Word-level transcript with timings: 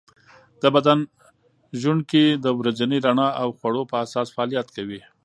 د 0.61 0.63
بدن 0.75 0.99
ژوڼکې 1.81 2.25
د 2.43 2.45
ورځني 2.59 2.97
رڼا 3.05 3.29
او 3.41 3.47
خوړو 3.57 3.81
په 3.91 3.95
اساس 4.05 4.27
فعالیت 4.35 4.67
کوي. 4.75 5.01